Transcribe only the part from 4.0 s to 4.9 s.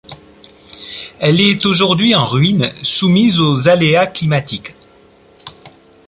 climatiques.